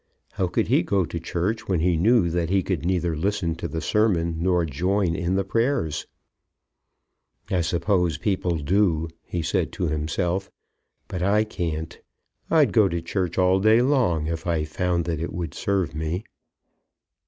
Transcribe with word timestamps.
How 0.31 0.47
could 0.47 0.67
he 0.69 0.81
go 0.81 1.05
to 1.05 1.19
church 1.19 1.67
when 1.67 1.79
he 1.79 1.95
knew 1.95 2.27
that 2.31 2.49
he 2.49 2.63
could 2.63 2.83
neither 2.87 3.15
listen 3.15 3.53
to 3.57 3.67
the 3.67 3.81
sermon 3.81 4.37
nor 4.41 4.65
join 4.65 5.15
in 5.15 5.35
the 5.35 5.43
prayers? 5.43 6.07
"I 7.51 7.61
suppose 7.61 8.17
people 8.17 8.57
do," 8.57 9.09
he 9.23 9.43
said 9.43 9.71
to 9.73 9.89
himself; 9.89 10.49
"but 11.07 11.21
I 11.21 11.43
can't. 11.43 11.99
I'd 12.49 12.73
go 12.73 12.89
to 12.89 12.99
church 12.99 13.37
all 13.37 13.59
day 13.59 13.83
long, 13.83 14.25
if 14.25 14.47
I 14.47 14.63
found 14.63 15.05
that 15.05 15.19
it 15.19 15.31
would 15.31 15.53
serve 15.53 15.93
me." 15.93 16.23